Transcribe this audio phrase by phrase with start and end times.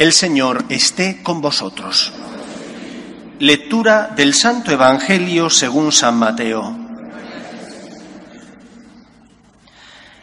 [0.00, 2.10] El Señor esté con vosotros.
[3.38, 6.74] Lectura del Santo Evangelio según San Mateo.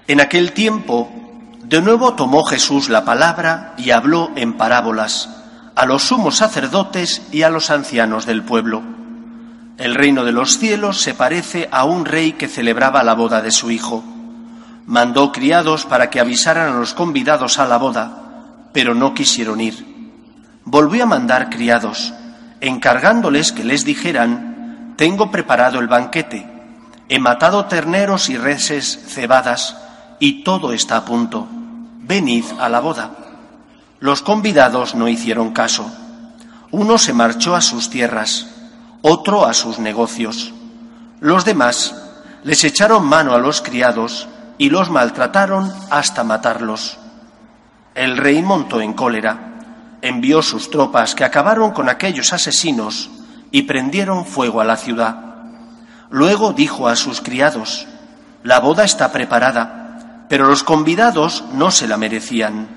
[0.07, 1.11] En aquel tiempo,
[1.61, 5.29] de nuevo tomó Jesús la palabra y habló en parábolas
[5.75, 8.81] a los sumos sacerdotes y a los ancianos del pueblo.
[9.77, 13.51] El reino de los cielos se parece a un rey que celebraba la boda de
[13.51, 14.03] su hijo.
[14.87, 18.23] Mandó criados para que avisaran a los convidados a la boda
[18.77, 19.73] pero no quisieron ir.
[20.63, 22.13] Volvió a mandar criados,
[22.61, 26.47] encargándoles que les dijeran, tengo preparado el banquete,
[27.09, 29.75] he matado terneros y reses cebadas,
[30.19, 31.47] y todo está a punto.
[32.03, 33.09] Venid a la boda.
[33.99, 35.91] Los convidados no hicieron caso.
[36.69, 38.45] Uno se marchó a sus tierras,
[39.01, 40.53] otro a sus negocios.
[41.19, 41.95] Los demás
[42.43, 44.27] les echaron mano a los criados
[44.59, 46.99] y los maltrataron hasta matarlos.
[47.97, 53.09] El rey montó en cólera, envió sus tropas que acabaron con aquellos asesinos
[53.49, 55.17] y prendieron fuego a la ciudad.
[56.11, 57.87] Luego dijo a sus criados,
[58.43, 62.67] la boda está preparada, pero los convidados no se la merecían.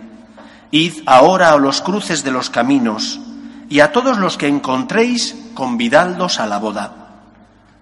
[0.71, 3.21] Id ahora a los cruces de los caminos,
[3.69, 6.95] y a todos los que encontréis, convidadlos a la boda.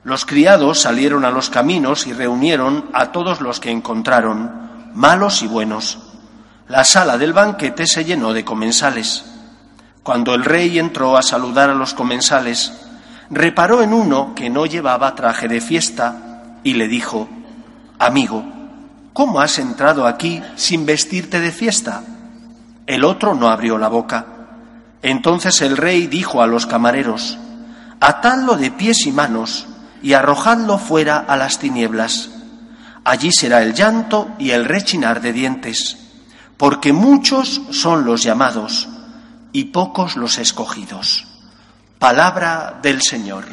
[0.03, 5.47] Los criados salieron a los caminos y reunieron a todos los que encontraron, malos y
[5.47, 6.08] buenos
[6.69, 9.25] la sala del banquete se llenó de comensales.
[10.03, 12.73] Cuando el rey entró a saludar a los comensales,
[13.31, 17.27] reparó en uno que no llevaba traje de fiesta y le dijo,
[17.99, 18.45] Amigo,
[19.15, 22.03] ¿cómo has entrado aquí sin vestirte de fiesta?
[22.87, 24.27] El otro no abrió la boca.
[25.01, 27.39] Entonces el rey dijo a los camareros,
[27.99, 29.67] Atadlo de pies y manos
[30.03, 32.29] y arrojadlo fuera a las tinieblas.
[33.05, 36.08] Allí será el llanto y el rechinar de dientes
[36.59, 38.89] porque muchos son los llamados
[39.53, 41.27] y pocos los escogidos.
[41.99, 43.45] Palabra del Señor.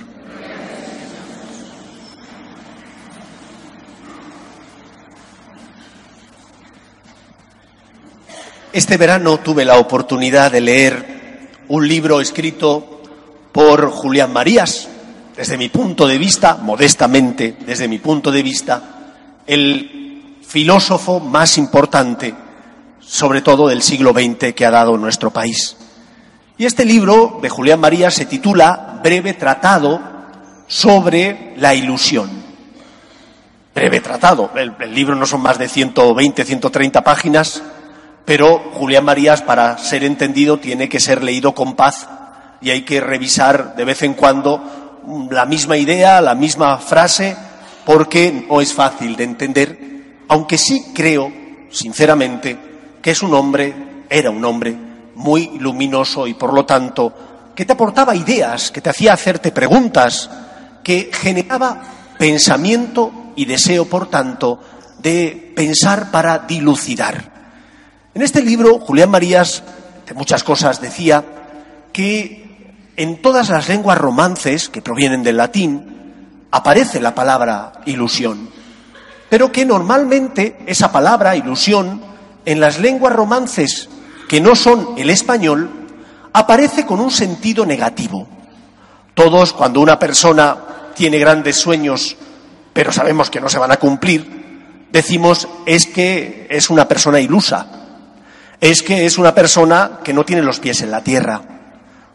[8.73, 13.01] Este verano tuve la oportunidad de leer un libro escrito
[13.53, 14.89] por Julián Marías,
[15.37, 18.81] desde mi punto de vista, modestamente, desde mi punto de vista,
[19.47, 22.44] el filósofo más importante
[23.05, 25.77] sobre todo del siglo XX que ha dado nuestro país.
[26.57, 29.99] Y este libro de Julián María se titula Breve Tratado
[30.67, 32.45] sobre la ilusión.
[33.73, 34.51] Breve tratado.
[34.55, 37.61] El, libro no son más de 120, 130 páginas,
[38.23, 42.07] pero Julián Marías, para ser entendido, tiene que ser leído con paz
[42.61, 47.35] y hay que revisar de vez en cuando la misma idea, la misma frase,
[47.85, 49.79] porque no es fácil de entender,
[50.29, 51.31] aunque sí creo,
[51.69, 52.57] sinceramente,
[53.05, 54.75] que es un hombre, era un hombre
[55.13, 60.27] muy luminoso y por lo tanto que te aportaba ideas, que te hacía hacerte preguntas,
[60.83, 61.83] que generaba
[62.17, 64.59] pensamiento y deseo, por tanto,
[64.97, 67.31] de pensar para dilucidar.
[68.15, 69.61] En este libro, Julián Marías,
[70.07, 71.23] de muchas cosas, decía
[71.93, 78.49] que en todas las lenguas romances que provienen del latín aparece la palabra ilusión,
[79.29, 82.14] pero que normalmente esa palabra ilusión
[82.45, 83.89] en las lenguas romances
[84.27, 85.69] que no son el español,
[86.33, 88.27] aparece con un sentido negativo.
[89.13, 90.57] Todos, cuando una persona
[90.95, 92.17] tiene grandes sueños,
[92.73, 97.67] pero sabemos que no se van a cumplir, decimos es que es una persona ilusa,
[98.59, 101.41] es que es una persona que no tiene los pies en la tierra.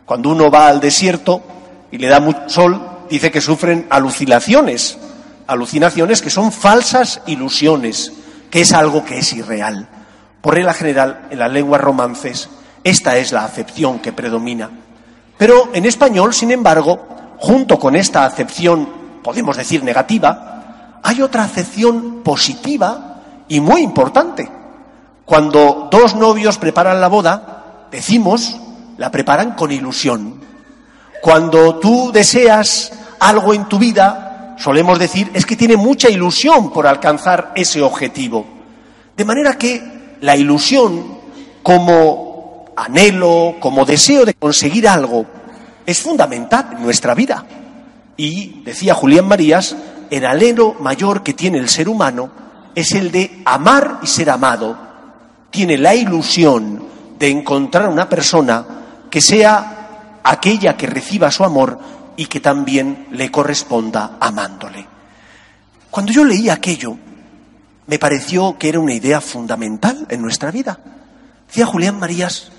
[0.05, 1.43] Cuando uno va al desierto
[1.91, 4.99] y le da mucho sol, dice que sufren alucinaciones,
[5.47, 8.13] alucinaciones que son falsas ilusiones,
[8.51, 9.89] que es algo que es irreal.
[10.41, 12.49] Por regla general, en las lenguas romances,
[12.83, 14.71] esta es la acepción que predomina.
[15.37, 17.07] Pero en español, sin embargo,
[17.39, 18.89] junto con esta acepción,
[19.23, 24.49] podemos decir negativa, hay otra acepción positiva y muy importante.
[25.25, 28.57] Cuando dos novios preparan la boda, decimos,
[28.97, 30.41] la preparan con ilusión.
[31.23, 36.87] Cuando tú deseas algo en tu vida, solemos decir, es que tiene mucha ilusión por
[36.87, 38.47] alcanzar ese objetivo.
[39.17, 39.90] De manera que
[40.21, 41.19] la ilusión
[41.63, 45.27] como anhelo, como deseo de conseguir algo,
[45.85, 47.45] es fundamental en nuestra vida.
[48.17, 49.77] Y, decía Julián Marías,
[50.11, 52.31] el anhelo mayor que tiene el ser humano
[52.75, 54.77] es el de amar y ser amado.
[55.51, 56.85] Tiene la ilusión
[57.19, 58.65] de encontrar una persona
[59.11, 61.79] que sea aquella que reciba su amor
[62.17, 64.87] y que también le corresponda amándole.
[65.91, 66.97] Cuando yo leí aquello,
[67.91, 70.79] me pareció que era una idea fundamental en nuestra vida.
[71.49, 72.53] Decía Julián Marías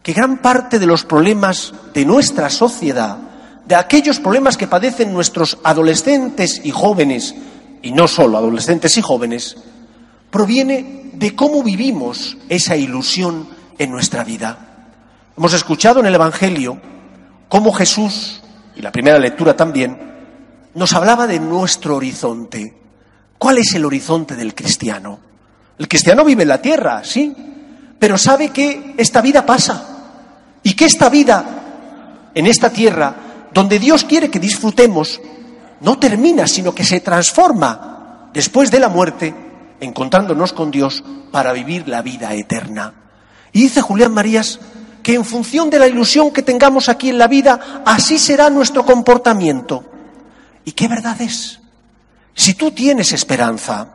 [0.00, 3.18] que gran parte de los problemas de nuestra sociedad,
[3.66, 7.34] de aquellos problemas que padecen nuestros adolescentes y jóvenes,
[7.82, 9.56] y no solo adolescentes y jóvenes,
[10.30, 13.48] proviene de cómo vivimos esa ilusión
[13.78, 14.92] en nuestra vida.
[15.36, 16.80] Hemos escuchado en el Evangelio
[17.48, 18.40] cómo Jesús,
[18.76, 19.98] y la primera lectura también,
[20.74, 22.85] nos hablaba de nuestro horizonte.
[23.38, 25.18] ¿Cuál es el horizonte del cristiano?
[25.78, 27.34] El cristiano vive en la tierra, sí,
[27.98, 31.44] pero sabe que esta vida pasa y que esta vida
[32.34, 33.14] en esta tierra,
[33.52, 35.20] donde Dios quiere que disfrutemos,
[35.80, 39.34] no termina, sino que se transforma después de la muerte,
[39.80, 42.92] encontrándonos con Dios para vivir la vida eterna.
[43.52, 44.60] Y dice Julián Marías
[45.02, 48.84] que en función de la ilusión que tengamos aquí en la vida, así será nuestro
[48.84, 49.84] comportamiento.
[50.64, 51.60] ¿Y qué verdad es?
[52.36, 53.88] Si tú tienes esperanza,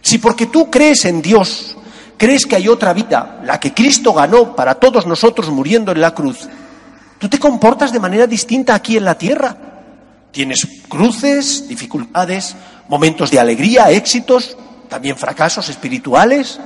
[0.00, 1.76] si porque tú crees en Dios,
[2.16, 6.14] crees que hay otra vida, la que Cristo ganó para todos nosotros muriendo en la
[6.14, 6.48] cruz,
[7.18, 9.56] tú te comportas de manera distinta aquí en la tierra.
[10.32, 12.56] Tienes cruces, dificultades,
[12.88, 14.56] momentos de alegría, éxitos,
[14.88, 16.58] también fracasos espirituales,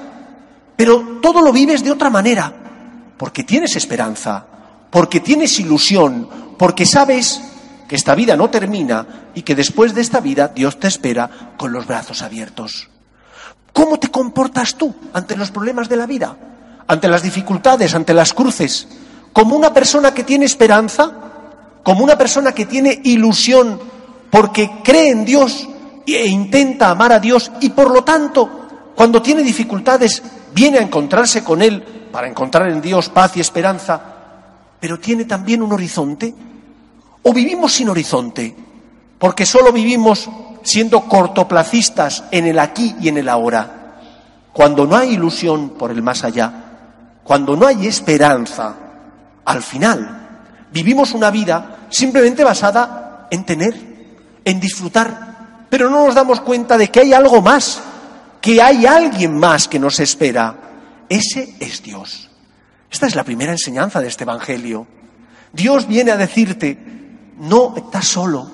[0.77, 2.53] pero todo lo vives de otra manera,
[3.19, 4.47] porque tienes esperanza,
[4.89, 7.41] porque tienes ilusión, porque sabes
[7.97, 11.87] esta vida no termina y que después de esta vida Dios te espera con los
[11.87, 12.89] brazos abiertos.
[13.73, 16.37] ¿Cómo te comportas tú ante los problemas de la vida?
[16.87, 18.87] Ante las dificultades, ante las cruces.
[19.33, 21.11] ¿Como una persona que tiene esperanza?
[21.83, 23.81] ¿Como una persona que tiene ilusión
[24.31, 25.69] porque cree en Dios
[26.07, 28.49] e intenta amar a Dios y por lo tanto,
[28.95, 30.23] cuando tiene dificultades,
[30.55, 34.01] viene a encontrarse con Él para encontrar en Dios paz y esperanza,
[34.81, 36.35] pero tiene también un horizonte?
[37.23, 38.55] ¿O vivimos sin horizonte?
[39.19, 40.29] Porque solo vivimos
[40.63, 43.97] siendo cortoplacistas en el aquí y en el ahora,
[44.53, 46.53] cuando no hay ilusión por el más allá,
[47.23, 48.75] cuando no hay esperanza,
[49.45, 50.29] al final
[50.73, 53.75] vivimos una vida simplemente basada en tener,
[54.45, 57.81] en disfrutar, pero no nos damos cuenta de que hay algo más,
[58.41, 60.57] que hay alguien más que nos espera.
[61.09, 62.29] Ese es Dios.
[62.91, 64.87] Esta es la primera enseñanza de este Evangelio.
[65.53, 67.02] Dios viene a decirte,
[67.39, 68.51] no estás solo,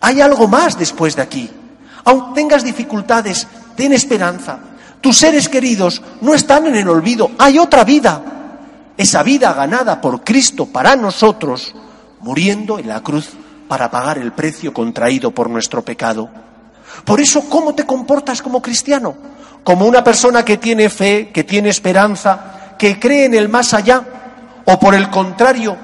[0.00, 1.48] hay algo más después de aquí.
[2.04, 3.46] Aun tengas dificultades,
[3.76, 4.58] ten esperanza.
[5.00, 8.20] Tus seres queridos no están en el olvido, hay otra vida.
[8.96, 11.74] Esa vida ganada por Cristo para nosotros,
[12.20, 13.30] muriendo en la cruz
[13.68, 16.28] para pagar el precio contraído por nuestro pecado.
[17.04, 19.14] Por eso, ¿cómo te comportas como cristiano?
[19.64, 24.02] ¿Como una persona que tiene fe, que tiene esperanza, que cree en el más allá?
[24.64, 25.76] ¿O por el contrario,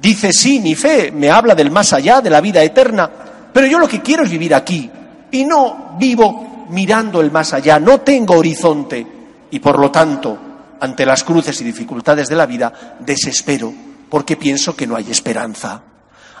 [0.00, 3.10] dice sí, mi fe me habla del más allá, de la vida eterna,
[3.52, 4.90] pero yo lo que quiero es vivir aquí
[5.30, 9.06] y no vivo mirando el más allá, no tengo horizonte
[9.50, 10.38] y por lo tanto,
[10.80, 13.72] ante las cruces y dificultades de la vida, desespero
[14.10, 15.82] porque pienso que no hay esperanza.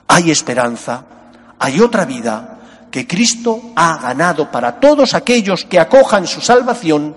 [0.08, 1.04] Hay esperanza,
[1.58, 2.58] hay otra vida
[2.90, 7.14] que Cristo ha ganado para todos aquellos que acojan su salvación,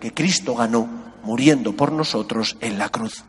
[0.00, 0.88] que Cristo ganó
[1.24, 3.24] muriendo por nosotros en la cruz.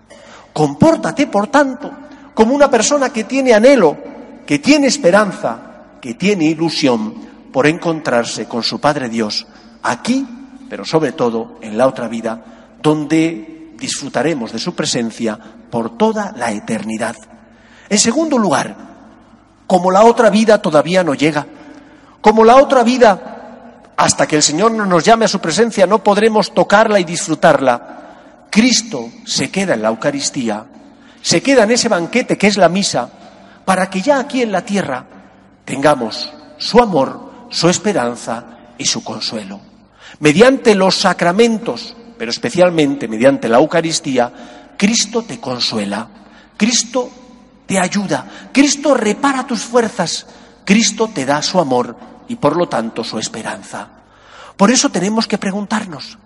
[0.54, 1.92] Compórtate, por tanto,
[2.40, 3.98] como una persona que tiene anhelo,
[4.46, 5.60] que tiene esperanza,
[6.00, 7.14] que tiene ilusión
[7.52, 9.46] por encontrarse con su Padre Dios
[9.84, 10.26] aquí,
[10.70, 12.42] pero sobre todo en la otra vida,
[12.82, 15.38] donde disfrutaremos de su presencia
[15.70, 17.18] por toda la eternidad.
[17.90, 18.74] En segundo lugar,
[19.68, 21.46] como la otra vida todavía no llega,
[22.22, 26.02] como la otra vida, hasta que el Señor no nos llame a su presencia, no
[26.02, 28.46] podremos tocarla y disfrutarla.
[28.50, 30.66] Cristo se queda en la Eucaristía,
[31.22, 33.10] se queda en ese banquete que es la misa,
[33.66, 35.06] para que ya aquí en la tierra
[35.66, 38.46] tengamos su amor, su esperanza
[38.78, 39.60] y su consuelo.
[40.20, 44.32] Mediante los sacramentos, pero especialmente mediante la Eucaristía,
[44.78, 46.08] Cristo te consuela,
[46.58, 47.10] Cristo
[47.66, 50.26] te ayuda, Cristo repara tus fuerzas,
[50.66, 51.96] Cristo te da su amor
[52.28, 53.88] y por lo tanto su esperanza.
[54.58, 56.18] Por eso tenemos que preguntarnos,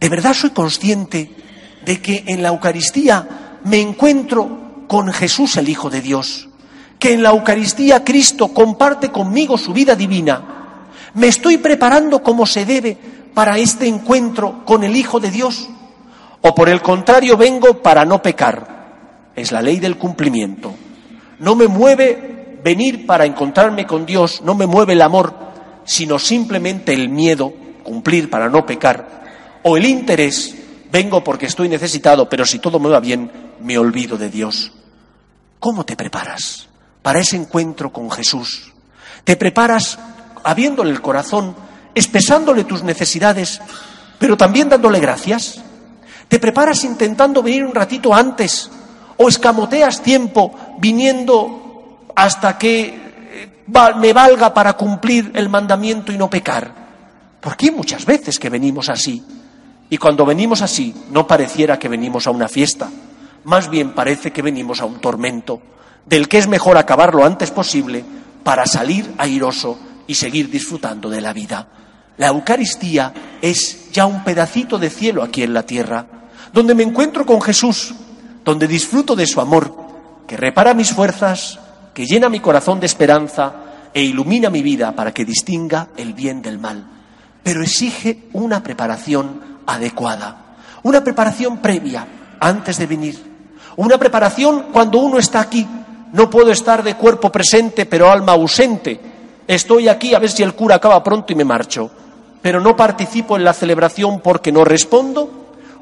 [0.00, 1.36] ¿de verdad soy consciente
[1.84, 6.50] de que en la Eucaristía me encuentro con Jesús el Hijo de Dios?
[7.00, 10.42] que en la Eucaristía Cristo comparte conmigo su vida divina.
[11.14, 12.96] ¿Me estoy preparando como se debe
[13.32, 15.68] para este encuentro con el Hijo de Dios?
[16.42, 19.30] ¿O por el contrario vengo para no pecar?
[19.34, 20.74] Es la ley del cumplimiento.
[21.38, 25.34] No me mueve venir para encontrarme con Dios, no me mueve el amor,
[25.84, 29.22] sino simplemente el miedo, cumplir para no pecar,
[29.62, 30.54] o el interés,
[30.92, 34.72] vengo porque estoy necesitado, pero si todo me va bien, me olvido de Dios.
[35.58, 36.70] ¿Cómo te preparas?
[37.02, 38.72] para ese encuentro con Jesús.
[39.24, 39.98] Te preparas
[40.42, 41.54] abriéndole el corazón,
[41.94, 43.60] expresándole tus necesidades,
[44.18, 45.60] pero también dándole gracias.
[46.28, 48.70] Te preparas intentando venir un ratito antes
[49.16, 53.64] o escamoteas tiempo viniendo hasta que eh,
[53.96, 56.80] me valga para cumplir el mandamiento y no pecar.
[57.40, 59.24] Porque hay muchas veces que venimos así.
[59.88, 62.88] Y cuando venimos así, no pareciera que venimos a una fiesta,
[63.44, 65.60] más bien parece que venimos a un tormento,
[66.06, 68.04] del que es mejor acabar lo antes posible
[68.42, 71.68] para salir airoso y seguir disfrutando de la vida.
[72.16, 76.06] La Eucaristía es ya un pedacito de cielo aquí en la tierra,
[76.52, 77.94] donde me encuentro con Jesús,
[78.44, 79.74] donde disfruto de su amor,
[80.26, 81.58] que repara mis fuerzas,
[81.94, 83.54] que llena mi corazón de esperanza
[83.94, 86.84] e ilumina mi vida para que distinga el bien del mal.
[87.42, 92.06] Pero exige una preparación adecuada, una preparación previa
[92.40, 93.29] antes de venir,
[93.80, 95.66] una preparación cuando uno está aquí.
[96.12, 99.00] No puedo estar de cuerpo presente pero alma ausente.
[99.46, 101.90] Estoy aquí a ver si el cura acaba pronto y me marcho,
[102.42, 105.30] pero no participo en la celebración porque no respondo,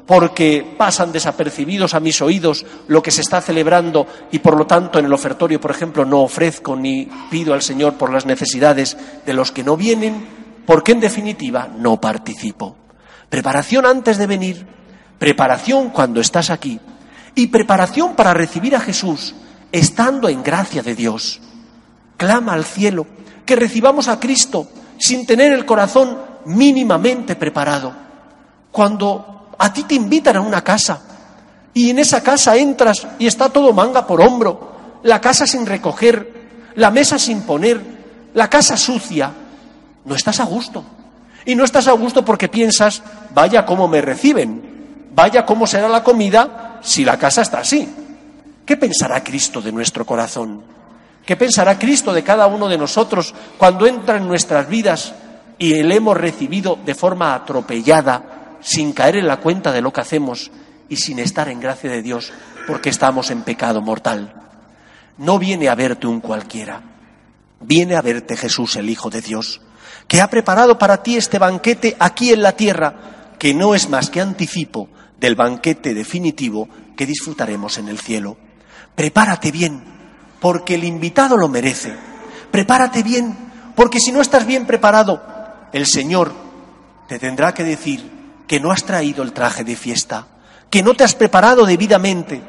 [0.05, 4.97] porque pasan desapercibidos a mis oídos lo que se está celebrando y por lo tanto
[4.97, 9.33] en el ofertorio, por ejemplo, no ofrezco ni pido al Señor por las necesidades de
[9.33, 10.25] los que no vienen,
[10.65, 12.77] porque en definitiva no participo.
[13.29, 14.65] Preparación antes de venir,
[15.19, 16.79] preparación cuando estás aquí
[17.39, 19.33] y preparación para recibir a Jesús
[19.71, 21.39] estando en gracia de Dios.
[22.17, 23.07] Clama al cielo
[23.45, 24.67] que recibamos a Cristo
[24.97, 27.93] sin tener el corazón mínimamente preparado.
[28.71, 31.01] Cuando a ti te invitan a una casa
[31.73, 36.71] y en esa casa entras y está todo manga por hombro, la casa sin recoger,
[36.75, 37.81] la mesa sin poner,
[38.33, 39.31] la casa sucia,
[40.03, 40.83] no estás a gusto.
[41.45, 43.01] Y no estás a gusto porque piensas,
[43.33, 47.87] vaya cómo me reciben, vaya cómo será la comida si la casa está así.
[48.65, 50.63] ¿Qué pensará Cristo de nuestro corazón?
[51.25, 55.13] ¿Qué pensará Cristo de cada uno de nosotros cuando entra en nuestras vidas
[55.57, 60.01] y le hemos recibido de forma atropellada, sin caer en la cuenta de lo que
[60.01, 60.51] hacemos
[60.87, 62.31] y sin estar en gracia de Dios
[62.67, 64.33] porque estamos en pecado mortal?
[65.17, 66.81] No viene a verte un cualquiera,
[67.61, 69.61] viene a verte Jesús, el Hijo de Dios
[70.09, 74.09] que ha preparado para ti este banquete aquí en la tierra, que no es más
[74.09, 74.89] que anticipo
[75.19, 78.37] del banquete definitivo que disfrutaremos en el cielo.
[78.95, 79.83] Prepárate bien,
[80.39, 81.93] porque el invitado lo merece.
[82.51, 83.37] Prepárate bien,
[83.75, 85.21] porque si no estás bien preparado,
[85.71, 86.33] el Señor
[87.07, 88.09] te tendrá que decir
[88.47, 90.27] que no has traído el traje de fiesta,
[90.69, 92.41] que no te has preparado debidamente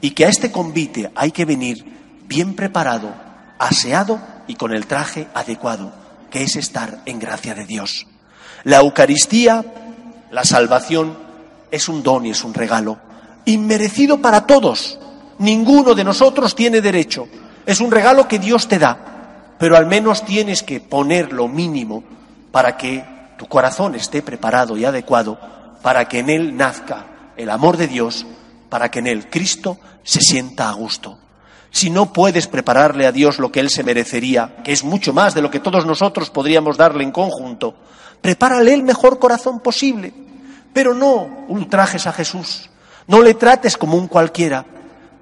[0.00, 1.84] y que a este convite hay que venir
[2.26, 3.14] bien preparado,
[3.58, 5.92] aseado y con el traje adecuado
[6.30, 8.06] que es estar en gracia de Dios.
[8.64, 9.64] La Eucaristía,
[10.30, 11.16] la salvación,
[11.70, 12.98] es un don y es un regalo,
[13.44, 14.98] inmerecido para todos.
[15.38, 17.28] Ninguno de nosotros tiene derecho.
[17.64, 22.02] Es un regalo que Dios te da, pero al menos tienes que poner lo mínimo
[22.50, 23.04] para que
[23.36, 25.38] tu corazón esté preparado y adecuado,
[25.82, 28.26] para que en él nazca el amor de Dios,
[28.68, 31.18] para que en él Cristo se sienta a gusto
[31.70, 35.34] si no puedes prepararle a Dios lo que Él se merecería, que es mucho más
[35.34, 37.74] de lo que todos nosotros podríamos darle en conjunto,
[38.20, 40.12] prepárale el mejor corazón posible,
[40.72, 42.70] pero no ultrajes a Jesús,
[43.06, 44.64] no le trates como un cualquiera,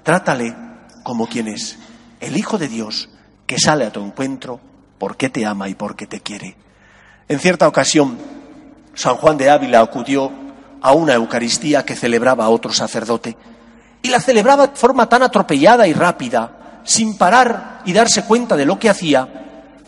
[0.03, 0.55] trátale
[1.03, 1.79] como quien es,
[2.21, 3.09] el Hijo de Dios
[3.47, 4.61] que sale a tu encuentro
[4.99, 6.57] porque te ama y porque te quiere.
[7.29, 8.19] En cierta ocasión,
[8.95, 10.33] San Juan de Ávila acudió
[10.81, 13.37] a una Eucaristía que celebraba otro sacerdote,
[14.03, 18.65] y la celebraba de forma tan atropellada y rápida, sin parar y darse cuenta de
[18.65, 19.29] lo que hacía,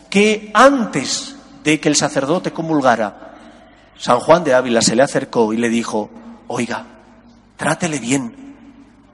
[0.09, 3.28] que antes de que el sacerdote comulgara,
[3.99, 6.09] San Juan de Ávila se le acercó y le dijo,
[6.47, 6.85] oiga,
[7.57, 8.55] trátele bien,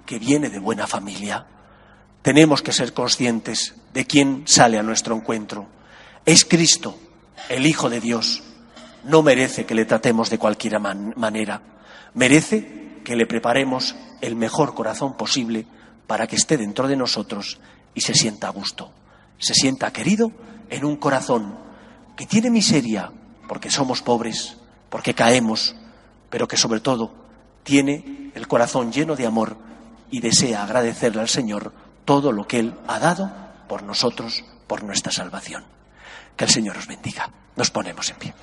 [0.05, 1.47] que viene de buena familia.
[2.21, 5.65] Tenemos que ser conscientes de quién sale a nuestro encuentro.
[6.23, 6.99] Es Cristo,
[7.49, 8.43] el Hijo de Dios.
[9.03, 11.63] No merece que le tratemos de cualquier manera.
[12.13, 15.65] Merece que le preparemos el mejor corazón posible
[16.05, 17.59] para que esté dentro de nosotros
[17.95, 18.91] y se sienta a gusto,
[19.39, 20.31] se sienta querido
[20.69, 21.57] en un corazón
[22.15, 23.11] que tiene miseria
[23.47, 24.57] porque somos pobres,
[24.89, 25.75] porque caemos,
[26.29, 27.13] pero que sobre todo
[27.63, 29.57] tiene el corazón lleno de amor
[30.11, 31.73] y desea agradecerle al Señor
[32.05, 33.31] todo lo que Él ha dado
[33.67, 35.65] por nosotros, por nuestra salvación.
[36.35, 37.29] Que el Señor os bendiga.
[37.55, 38.33] Nos ponemos en pie.